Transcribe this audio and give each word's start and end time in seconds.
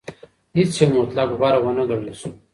هیڅ 0.57 0.71
یو 0.79 0.87
مطلق 0.97 1.29
غوره 1.39 1.59
ونه 1.61 1.83
ګڼل 1.89 2.13
شو. 2.19 2.29